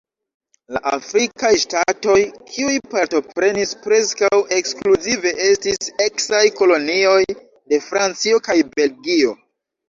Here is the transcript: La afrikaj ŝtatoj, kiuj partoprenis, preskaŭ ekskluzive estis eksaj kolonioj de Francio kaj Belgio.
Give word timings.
La 0.75 0.79
afrikaj 0.91 1.49
ŝtatoj, 1.63 2.15
kiuj 2.53 2.77
partoprenis, 2.93 3.73
preskaŭ 3.83 4.31
ekskluzive 4.57 5.35
estis 5.49 5.93
eksaj 6.07 6.41
kolonioj 6.63 7.21
de 7.37 7.81
Francio 7.91 8.41
kaj 8.51 8.59
Belgio. 8.75 9.37